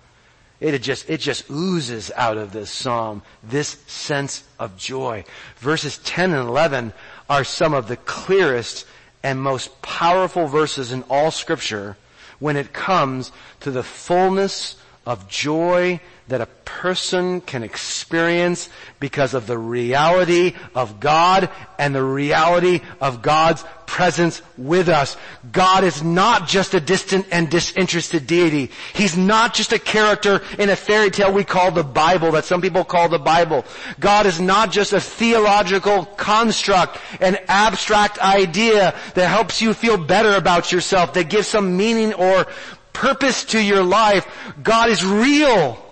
[0.61, 5.25] It just, it just oozes out of this psalm, this sense of joy.
[5.57, 6.93] Verses 10 and 11
[7.29, 8.87] are some of the clearest
[9.25, 11.97] and most powerful verses in all scripture
[12.38, 19.47] when it comes to the fullness of joy that a person can experience because of
[19.47, 25.17] the reality of God and the reality of God's presence with us.
[25.53, 28.73] God is not just a distant and disinterested deity.
[28.93, 32.61] He's not just a character in a fairy tale we call the Bible, that some
[32.61, 33.65] people call the Bible.
[34.01, 40.33] God is not just a theological construct, an abstract idea that helps you feel better
[40.33, 42.47] about yourself, that gives some meaning or
[42.93, 44.27] purpose to your life.
[44.62, 45.86] God is real.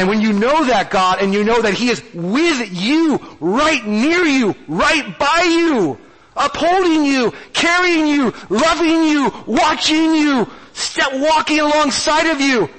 [0.00, 3.86] And when you know that God and you know that He is with you, right
[3.86, 5.98] near you, right by you,
[6.34, 12.70] upholding you, carrying you, loving you, watching you, step walking alongside of you,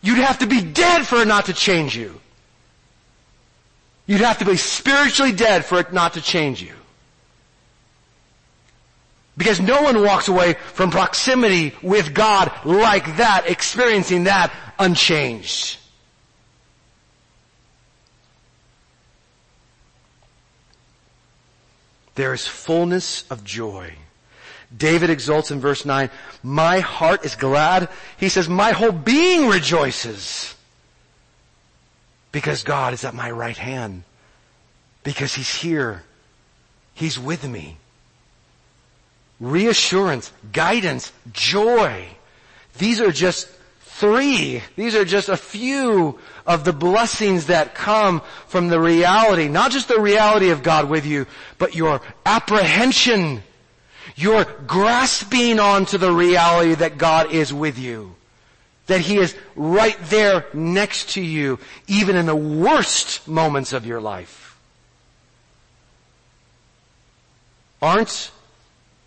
[0.00, 2.18] you'd have to be dead for it not to change you.
[4.06, 6.72] You'd have to be spiritually dead for it not to change you.
[9.36, 15.76] Because no one walks away from proximity with God like that, experiencing that unchanged.
[22.14, 23.94] There is fullness of joy.
[24.74, 26.10] David exults in verse 9,
[26.42, 27.88] my heart is glad.
[28.16, 30.54] He says, my whole being rejoices.
[32.32, 34.04] Because God is at my right hand.
[35.04, 36.04] Because He's here.
[36.94, 37.76] He's with me
[39.42, 42.06] reassurance, guidance, joy.
[42.78, 43.48] These are just
[43.80, 44.62] three.
[44.76, 49.88] These are just a few of the blessings that come from the reality, not just
[49.88, 51.26] the reality of God with you,
[51.58, 53.42] but your apprehension,
[54.16, 58.14] your grasping onto the reality that God is with you.
[58.86, 64.00] That He is right there next to you, even in the worst moments of your
[64.00, 64.58] life.
[67.80, 68.30] Aren't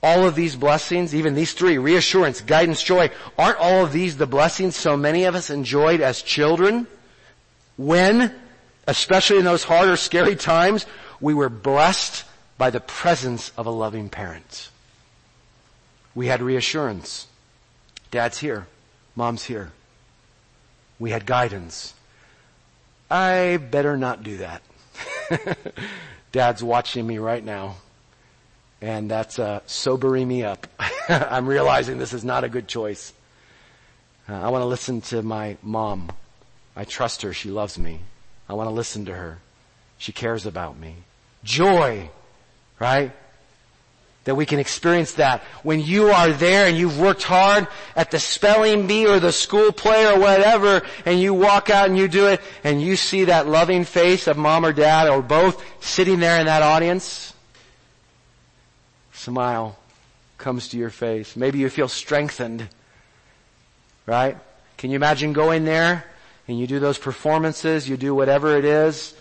[0.05, 4.27] all of these blessings, even these three, reassurance, guidance, joy, aren't all of these the
[4.27, 6.85] blessings so many of us enjoyed as children?
[7.77, 8.33] When,
[8.87, 10.85] especially in those hard or scary times,
[11.19, 12.23] we were blessed
[12.57, 14.69] by the presence of a loving parent.
[16.13, 17.27] We had reassurance.
[18.11, 18.67] Dad's here.
[19.15, 19.71] Mom's here.
[20.99, 21.93] We had guidance.
[23.11, 24.61] I better not do that.
[26.31, 27.75] Dad's watching me right now.
[28.81, 30.67] And that's uh, sobering me up.
[31.09, 33.13] I'm realizing this is not a good choice.
[34.27, 36.09] Uh, I want to listen to my mom.
[36.75, 37.33] I trust her.
[37.33, 38.01] She loves me.
[38.49, 39.39] I want to listen to her.
[39.97, 40.95] She cares about me.
[41.43, 42.09] Joy,
[42.79, 43.11] right?
[44.25, 45.41] That we can experience that.
[45.63, 49.71] When you are there and you've worked hard at the spelling bee or the school
[49.71, 53.47] play or whatever, and you walk out and you do it, and you see that
[53.47, 57.33] loving face of mom or dad or both sitting there in that audience,
[59.13, 59.77] smile
[60.37, 61.35] comes to your face.
[61.35, 62.67] Maybe you feel strengthened,
[64.05, 64.37] right?
[64.77, 66.03] Can you imagine going there
[66.47, 69.13] and you do those performances, you do whatever it is,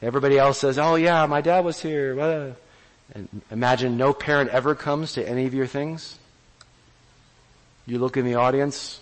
[0.00, 2.54] everybody else says, oh yeah, my dad was here.
[3.14, 6.18] And imagine no parent ever comes to any of your things.
[7.86, 9.00] You look in the audience,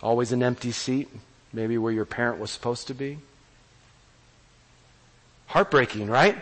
[0.00, 1.08] always an empty seat,
[1.52, 3.18] maybe where your parent was supposed to be.
[5.46, 6.38] Heartbreaking, right?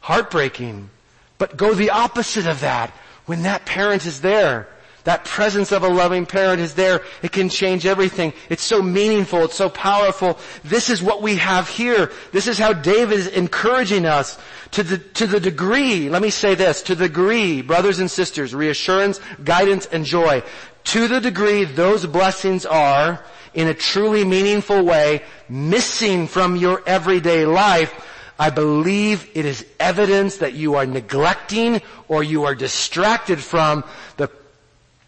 [0.00, 0.90] Heartbreaking.
[1.38, 2.90] But go the opposite of that.
[3.24, 4.68] When that parent is there,
[5.06, 7.02] that presence of a loving parent is there.
[7.22, 8.32] It can change everything.
[8.50, 9.44] It's so meaningful.
[9.44, 10.36] It's so powerful.
[10.64, 12.10] This is what we have here.
[12.32, 14.36] This is how David is encouraging us
[14.72, 18.52] to the, to the degree, let me say this, to the degree, brothers and sisters,
[18.52, 20.42] reassurance, guidance, and joy.
[20.84, 27.46] To the degree those blessings are, in a truly meaningful way, missing from your everyday
[27.46, 27.94] life,
[28.40, 33.84] I believe it is evidence that you are neglecting or you are distracted from
[34.16, 34.28] the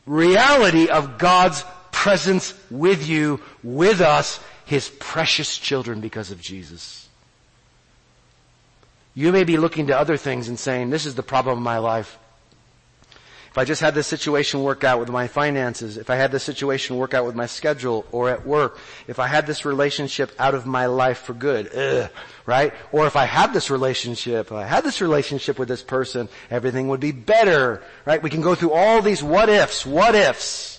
[0.09, 7.09] reality of God's presence with you, with us, His precious children because of Jesus.
[9.15, 11.79] You may be looking to other things and saying, this is the problem of my
[11.79, 12.19] life.
[13.51, 16.43] If I just had this situation work out with my finances, if I had this
[16.43, 20.55] situation work out with my schedule or at work, if I had this relationship out
[20.55, 22.11] of my life for good, ugh,
[22.45, 22.75] right?
[22.93, 27.01] Or if I had this relationship, I had this relationship with this person, everything would
[27.01, 28.23] be better, right?
[28.23, 30.79] We can go through all these what ifs, what ifs,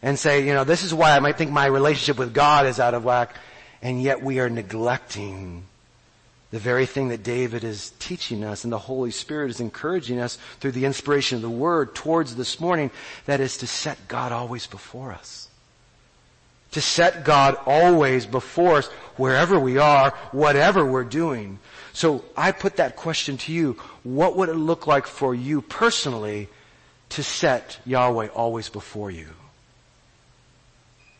[0.00, 2.80] and say, you know, this is why I might think my relationship with God is
[2.80, 3.36] out of whack,
[3.82, 5.66] and yet we are neglecting
[6.54, 10.38] the very thing that David is teaching us and the Holy Spirit is encouraging us
[10.60, 12.92] through the inspiration of the Word towards this morning,
[13.26, 15.48] that is to set God always before us.
[16.70, 18.86] To set God always before us
[19.16, 21.58] wherever we are, whatever we're doing.
[21.92, 23.72] So I put that question to you.
[24.04, 26.48] What would it look like for you personally
[27.10, 29.26] to set Yahweh always before you?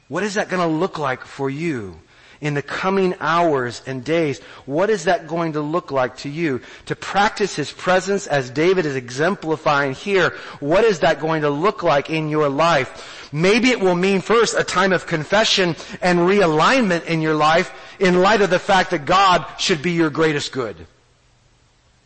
[0.06, 1.98] What is that going to look like for you?
[2.44, 4.38] In the coming hours and days.
[4.66, 6.60] What is that going to look like to you?
[6.86, 11.82] To practice His presence as David is exemplifying here, what is that going to look
[11.82, 13.30] like in your life?
[13.32, 18.20] Maybe it will mean first a time of confession and realignment in your life in
[18.20, 20.76] light of the fact that God should be your greatest good.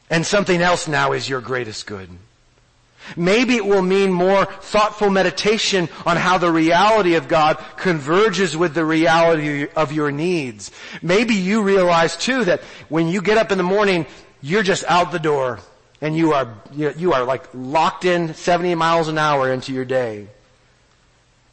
[0.09, 2.09] And something else now is your greatest good.
[3.17, 8.75] Maybe it will mean more thoughtful meditation on how the reality of God converges with
[8.75, 10.71] the reality of your needs.
[11.03, 14.07] Maybe you realize too that when you get up in the morning,
[14.41, 15.61] you're just out the door
[16.01, 20.29] and you are, you are like locked in 70 miles an hour into your day.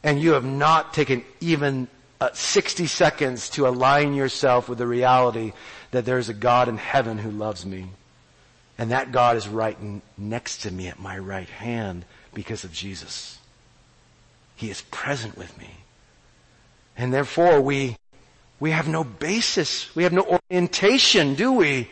[0.02, 1.88] And you have not taken even
[2.20, 5.52] uh, 60 seconds to align yourself with the reality
[5.90, 7.86] that there's a God in heaven who loves me.
[8.78, 9.76] And that God is right
[10.18, 12.04] next to me at my right hand
[12.34, 13.38] because of Jesus.
[14.54, 15.70] He is present with me.
[16.96, 17.96] And therefore we,
[18.60, 19.94] we have no basis.
[19.94, 21.90] We have no orientation, do we?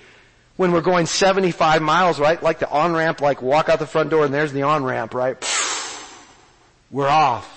[0.57, 2.43] When we're going 75 miles, right?
[2.43, 5.37] Like the on-ramp, like walk out the front door and there's the on-ramp, right?
[6.91, 7.51] We're off.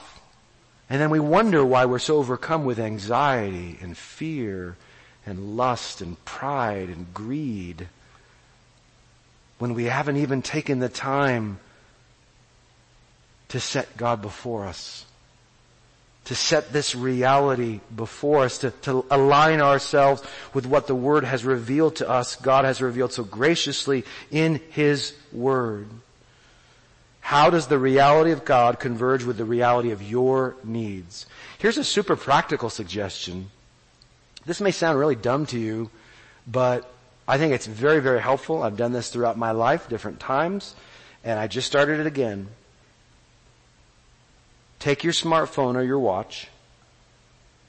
[0.90, 4.78] And then we wonder why we're so overcome with anxiety and fear
[5.26, 7.90] and lust and pride and greed
[9.60, 11.60] when we haven't even taken the time
[13.50, 15.06] to set God before us.
[16.26, 20.22] To set this reality before us, to, to align ourselves
[20.54, 25.14] with what the Word has revealed to us, God has revealed so graciously in His
[25.32, 25.88] Word.
[27.22, 31.26] How does the reality of God converge with the reality of your needs?
[31.58, 33.50] Here's a super practical suggestion.
[34.46, 35.90] This may sound really dumb to you,
[36.46, 36.90] but
[37.28, 38.64] I think it's very, very helpful.
[38.64, 40.76] I've done this throughout my life, different times,
[41.24, 42.48] and I just started it again.
[44.80, 46.48] Take your smartphone or your watch,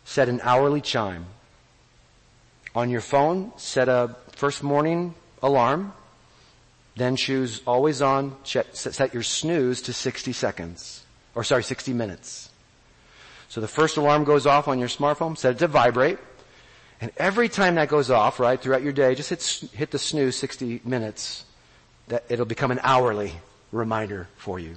[0.05, 1.27] set an hourly chime.
[2.75, 5.93] On your phone, set a first morning alarm,
[6.95, 11.05] then choose always on, set your snooze to 60 seconds,
[11.35, 12.51] or sorry, 60 minutes.
[13.49, 16.19] So the first alarm goes off on your smartphone, set it to vibrate,
[17.01, 20.37] and every time that goes off, right, throughout your day, just hit, hit the snooze
[20.37, 21.45] 60 minutes.
[22.09, 23.33] that it'll become an hourly
[23.71, 24.77] reminder for you.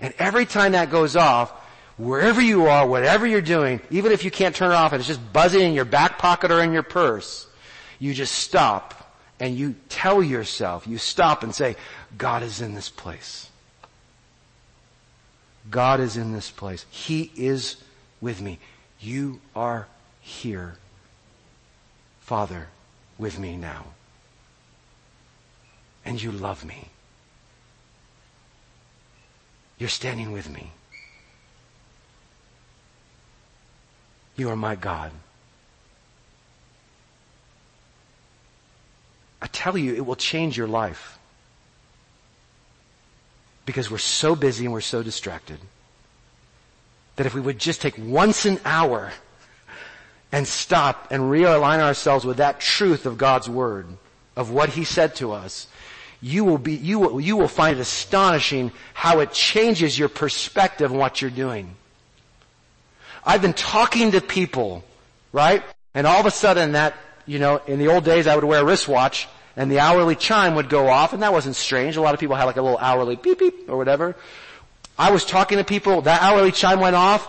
[0.00, 1.50] And every time that goes off,
[1.96, 5.08] wherever you are, whatever you're doing, even if you can't turn it off and it's
[5.08, 7.46] just buzzing in your back pocket or in your purse,
[7.98, 11.76] you just stop and you tell yourself, you stop and say,
[12.16, 13.50] God is in this place.
[15.70, 16.86] God is in this place.
[16.90, 17.76] He is
[18.20, 18.58] with me.
[19.00, 19.88] You are
[20.20, 20.76] here.
[22.26, 22.66] Father,
[23.18, 23.84] with me now.
[26.04, 26.88] And you love me.
[29.78, 30.72] You're standing with me.
[34.34, 35.12] You are my God.
[39.40, 41.20] I tell you, it will change your life.
[43.64, 45.60] Because we're so busy and we're so distracted
[47.14, 49.12] that if we would just take once an hour
[50.32, 53.86] and stop and realign ourselves with that truth of God's Word,
[54.34, 55.66] of what He said to us,
[56.20, 60.90] you will be, you will, you will find it astonishing how it changes your perspective
[60.90, 61.74] on what you're doing.
[63.24, 64.84] I've been talking to people,
[65.32, 65.62] right?
[65.94, 66.94] And all of a sudden that,
[67.26, 70.54] you know, in the old days I would wear a wristwatch and the hourly chime
[70.54, 71.96] would go off and that wasn't strange.
[71.96, 74.14] A lot of people had like a little hourly beep beep or whatever.
[74.98, 77.28] I was talking to people, that hourly chime went off,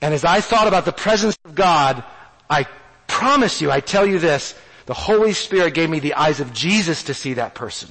[0.00, 2.04] and as I thought about the presence of God,
[2.50, 2.66] I
[3.06, 4.54] promise you, I tell you this,
[4.86, 7.88] the Holy Spirit gave me the eyes of Jesus to see that person.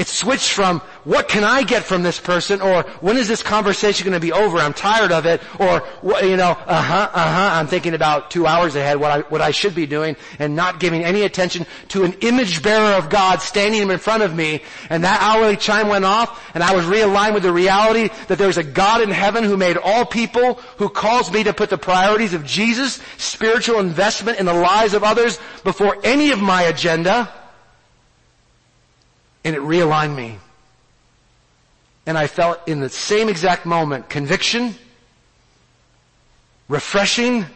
[0.00, 2.62] It switched from, what can I get from this person?
[2.62, 4.56] Or, when is this conversation going to be over?
[4.56, 5.42] I'm tired of it.
[5.58, 5.86] Or,
[6.22, 9.74] you know, uh-huh, uh-huh, I'm thinking about two hours ahead what I, what I should
[9.74, 13.98] be doing and not giving any attention to an image bearer of God standing in
[13.98, 14.62] front of me.
[14.88, 18.56] And that hourly chime went off and I was realigned with the reality that there's
[18.56, 22.32] a God in heaven who made all people, who calls me to put the priorities
[22.32, 27.30] of Jesus, spiritual investment in the lives of others before any of my agenda.
[29.44, 30.38] And it realigned me.
[32.06, 34.74] And I felt in the same exact moment conviction,
[36.68, 37.46] refreshing,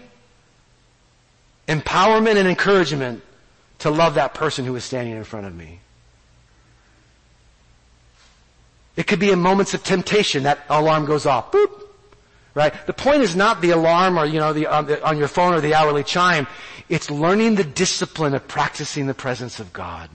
[1.67, 3.23] empowerment and encouragement
[3.81, 5.81] to love that person who was standing in front of me.
[8.97, 11.51] It could be in moments of temptation that alarm goes off.
[11.51, 11.83] Boop.
[12.55, 12.73] Right?
[12.87, 15.55] The point is not the alarm or, you know, the, on, the, on your phone
[15.55, 16.47] or the hourly chime.
[16.89, 20.09] It's learning the discipline of practicing the presence of God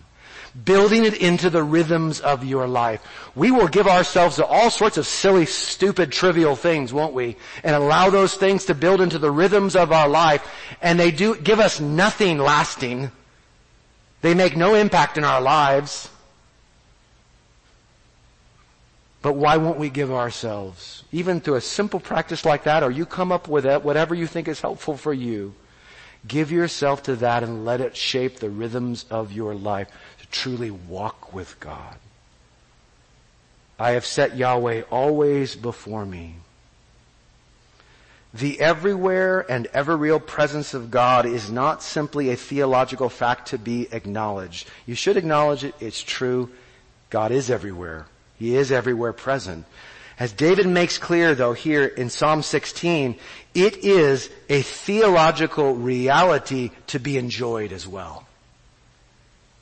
[0.65, 3.01] building it into the rhythms of your life.
[3.35, 7.35] We will give ourselves to all sorts of silly, stupid, trivial things, won't we?
[7.63, 10.45] And allow those things to build into the rhythms of our life,
[10.81, 13.11] and they do give us nothing lasting.
[14.21, 16.09] They make no impact in our lives.
[19.21, 23.05] But why won't we give ourselves, even through a simple practice like that, or you
[23.05, 25.53] come up with it, whatever you think is helpful for you,
[26.25, 29.89] give yourself to that and let it shape the rhythms of your life
[30.31, 31.95] truly walk with God.
[33.79, 36.35] I have set Yahweh always before me.
[38.33, 43.57] The everywhere and ever real presence of God is not simply a theological fact to
[43.57, 44.67] be acknowledged.
[44.85, 45.73] You should acknowledge it.
[45.79, 46.51] It's true.
[47.09, 48.05] God is everywhere.
[48.37, 49.65] He is everywhere present.
[50.19, 53.15] As David makes clear though here in Psalm 16,
[53.55, 58.27] it is a theological reality to be enjoyed as well.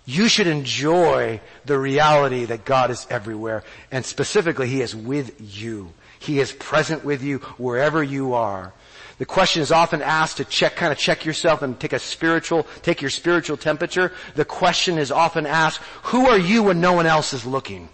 [0.10, 5.91] You should enjoy the reality that God is everywhere and specifically He is with you.
[6.18, 8.72] He is present with you wherever you are.
[9.18, 12.66] The question is often asked to check, kind of check yourself and take a spiritual,
[12.84, 14.14] take your spiritual temperature.
[14.36, 17.89] The question is often asked, who are you when no one else is looking?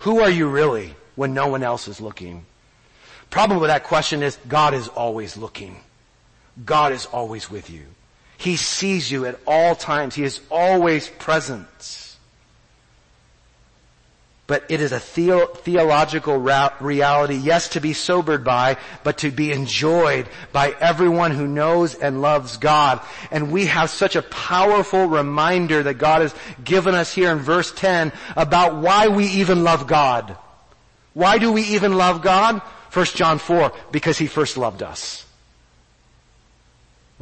[0.00, 2.44] Who are you really when no one else is looking?
[3.30, 5.80] Problem with that question is God is always looking.
[6.62, 7.86] God is always with you.
[8.42, 10.16] He sees you at all times.
[10.16, 11.68] He is always present.
[14.48, 19.30] But it is a theo- theological ra- reality, yes, to be sobered by, but to
[19.30, 23.00] be enjoyed by everyone who knows and loves God.
[23.30, 26.34] And we have such a powerful reminder that God has
[26.64, 30.36] given us here in verse 10 about why we even love God.
[31.14, 32.60] Why do we even love God?
[32.92, 35.24] 1 John 4, because He first loved us.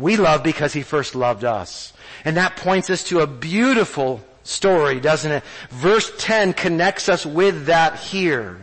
[0.00, 1.92] We love because He first loved us.
[2.24, 5.44] And that points us to a beautiful story, doesn't it?
[5.70, 8.58] Verse 10 connects us with that here.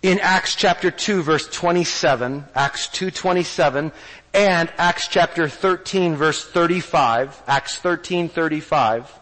[0.00, 3.90] In Acts chapter 2 verse 27, Acts 2.27,
[4.32, 9.12] and Acts chapter 13 verse 35, Acts 13, 35,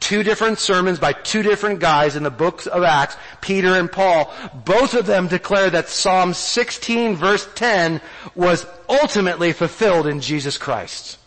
[0.00, 4.32] Two different sermons by two different guys in the books of Acts, Peter and Paul.
[4.64, 8.00] Both of them declare that Psalm 16 verse 10
[8.34, 11.18] was ultimately fulfilled in Jesus Christ.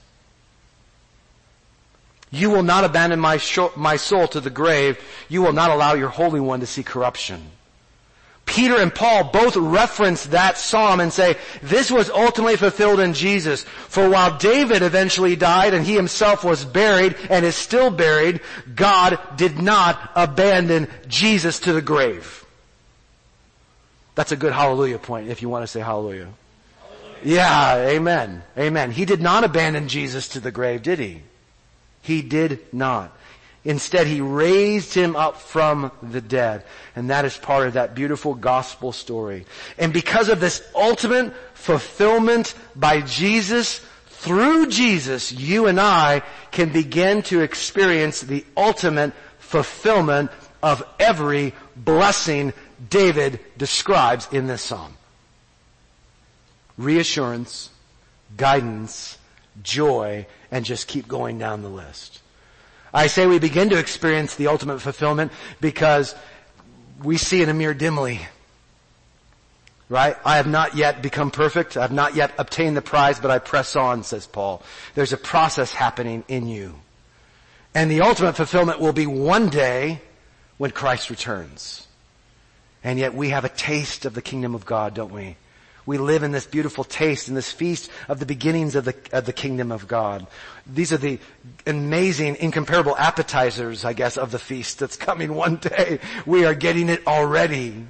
[2.32, 3.39] You will not abandon my,
[3.76, 4.97] my soul to the grave.
[5.28, 7.51] You will not allow your Holy One to see corruption.
[8.52, 13.64] Peter and Paul both reference that psalm and say, this was ultimately fulfilled in Jesus.
[13.64, 18.41] For while David eventually died and he himself was buried and is still buried,
[18.76, 22.45] God did not abandon Jesus to the grave.
[24.16, 26.28] That's a good hallelujah point if you want to say hallelujah.
[26.82, 27.36] hallelujah.
[27.36, 28.43] Yeah, amen.
[28.58, 28.91] Amen.
[28.91, 31.22] He did not abandon Jesus to the grave, did he?
[32.02, 33.16] He did not.
[33.64, 36.64] Instead, he raised him up from the dead.
[36.95, 39.45] And that is part of that beautiful gospel story.
[39.78, 47.24] And because of this ultimate fulfillment by Jesus, through Jesus, you and I can begin
[47.24, 50.32] to experience the ultimate fulfillment
[50.62, 52.53] of every blessing
[52.89, 54.95] David describes in this psalm.
[56.78, 57.70] Reassurance,
[58.38, 59.18] guidance,
[59.62, 62.20] joy, and just keep going down the list.
[62.94, 66.16] I say we begin to experience the ultimate fulfillment because
[67.04, 68.22] we see it a mere dimly.
[69.89, 70.16] Right?
[70.24, 71.76] I have not yet become perfect.
[71.76, 74.64] I have not yet obtained the prize, but I press on, says Paul.
[74.96, 76.76] There's a process happening in you.
[77.74, 80.02] And the ultimate fulfillment will be one day
[80.58, 81.88] when Christ returns.
[82.84, 85.38] And yet we have a taste of the kingdom of God, don't we?
[85.86, 89.25] We live in this beautiful taste, in this feast of the beginnings of the, of
[89.25, 90.27] the kingdom of God.
[90.71, 91.19] These are the
[91.65, 95.99] amazing, incomparable appetizers, I guess, of the feast that's coming one day.
[96.25, 97.88] We are getting it already.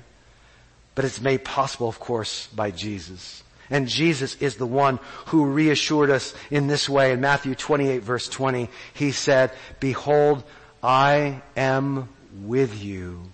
[0.95, 3.43] But it's made possible, of course, by Jesus.
[3.69, 7.13] And Jesus is the one who reassured us in this way.
[7.13, 10.43] In Matthew 28 verse 20, He said, Behold,
[10.83, 12.09] I am
[12.43, 13.31] with you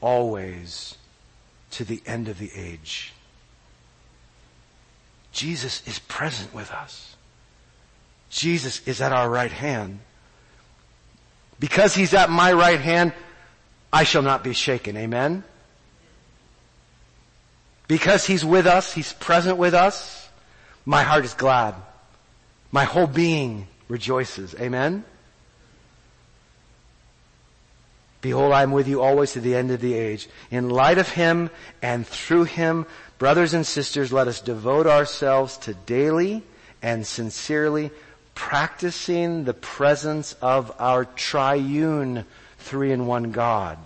[0.00, 0.96] always
[1.72, 3.12] to the end of the age.
[5.32, 7.16] Jesus is present with us.
[8.30, 10.00] Jesus is at our right hand.
[11.58, 13.12] Because he's at my right hand,
[13.92, 14.96] I shall not be shaken.
[14.96, 15.44] Amen?
[17.88, 20.28] Because he's with us, he's present with us,
[20.84, 21.74] my heart is glad.
[22.70, 24.54] My whole being rejoices.
[24.58, 25.04] Amen?
[28.22, 30.28] Behold, I am with you always to the end of the age.
[30.50, 31.50] In light of him
[31.82, 32.86] and through him,
[33.22, 36.42] brothers and sisters, let us devote ourselves to daily
[36.82, 37.88] and sincerely
[38.34, 42.24] practicing the presence of our triune
[42.58, 43.78] three in one God.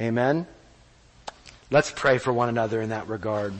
[0.00, 0.44] Amen?
[1.70, 3.54] Let's pray for one another in that regard.